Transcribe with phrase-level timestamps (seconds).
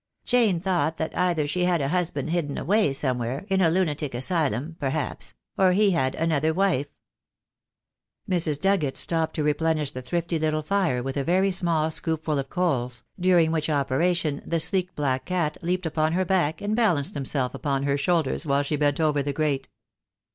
[0.25, 4.15] Jane thought that either she had a hus band hidden away somewhere— in a lunatic
[4.15, 6.89] asylum, per haps— or he had another wife."
[8.27, 8.59] Mrs.
[8.59, 12.49] Dugget stopped to replenish the thrifty little fire with a very small scoop fill of
[12.49, 16.71] coals, during which opera tion the sleek black cat leaped upon her back and 76
[16.71, 16.93] THE DAY WILL COME.
[16.95, 19.69] balanced himself upon her shoulders while she bent over the grate.